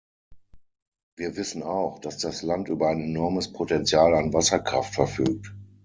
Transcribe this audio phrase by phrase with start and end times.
[1.15, 5.53] Wir wissen auch, dass das Land über ein enormes Potenzial an Wasserkraft verfügt.